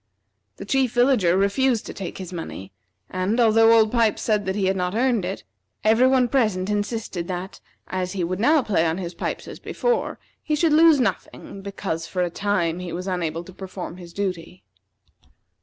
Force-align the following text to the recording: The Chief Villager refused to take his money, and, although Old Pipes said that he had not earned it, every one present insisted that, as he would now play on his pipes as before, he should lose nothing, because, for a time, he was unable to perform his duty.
The 0.57 0.65
Chief 0.65 0.91
Villager 0.93 1.37
refused 1.37 1.85
to 1.85 1.93
take 1.93 2.17
his 2.17 2.33
money, 2.33 2.71
and, 3.07 3.39
although 3.39 3.71
Old 3.77 3.91
Pipes 3.91 4.23
said 4.23 4.47
that 4.47 4.55
he 4.55 4.65
had 4.65 4.75
not 4.75 4.95
earned 4.95 5.25
it, 5.25 5.43
every 5.83 6.07
one 6.07 6.27
present 6.27 6.71
insisted 6.71 7.27
that, 7.27 7.61
as 7.85 8.13
he 8.13 8.23
would 8.23 8.39
now 8.39 8.63
play 8.63 8.83
on 8.87 8.97
his 8.97 9.13
pipes 9.13 9.47
as 9.47 9.59
before, 9.59 10.17
he 10.41 10.55
should 10.55 10.73
lose 10.73 10.99
nothing, 10.99 11.61
because, 11.61 12.07
for 12.07 12.23
a 12.23 12.31
time, 12.31 12.79
he 12.79 12.91
was 12.91 13.05
unable 13.05 13.43
to 13.43 13.53
perform 13.53 13.97
his 13.97 14.11
duty. 14.11 14.63